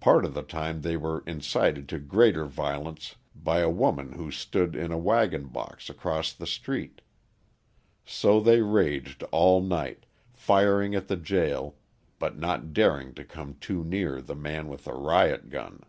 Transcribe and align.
Part 0.00 0.24
of 0.24 0.34
the 0.34 0.42
time 0.42 0.80
they 0.80 0.96
were 0.96 1.22
incited 1.24 1.88
to 1.90 2.00
greater 2.00 2.46
violence 2.46 3.14
by 3.32 3.60
a 3.60 3.70
woman 3.70 4.10
who 4.10 4.32
stood 4.32 4.74
in 4.74 4.90
a 4.90 4.98
waggon 4.98 5.46
box 5.46 5.88
across 5.88 6.32
the 6.32 6.48
street. 6.48 7.00
So 8.04 8.40
they 8.40 8.60
raged 8.60 9.22
all 9.30 9.62
night, 9.62 10.04
firing 10.32 10.96
at 10.96 11.06
the 11.06 11.16
jail, 11.16 11.76
but 12.18 12.36
not 12.36 12.72
daring 12.72 13.14
to 13.14 13.22
come 13.22 13.54
too 13.60 13.84
near 13.84 14.20
the 14.20 14.34
man 14.34 14.66
with 14.66 14.82
the 14.86 14.94
riot 14.94 15.48
gun. 15.48 15.84